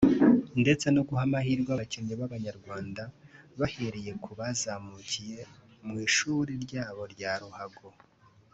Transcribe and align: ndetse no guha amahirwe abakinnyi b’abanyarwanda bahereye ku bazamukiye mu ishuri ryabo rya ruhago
ndetse 0.61 0.85
no 0.95 1.01
guha 1.07 1.21
amahirwe 1.27 1.69
abakinnyi 1.75 2.13
b’abanyarwanda 2.19 3.03
bahereye 3.59 4.11
ku 4.23 4.31
bazamukiye 4.39 5.41
mu 5.85 5.95
ishuri 6.07 6.51
ryabo 6.63 7.03
rya 7.15 7.33
ruhago 7.43 7.87